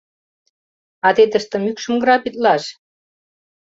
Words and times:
—А 1.07 1.09
те 1.15 1.23
тыште 1.31 1.57
мӱкшым 1.63 1.95
грабитлаш! 2.03 2.63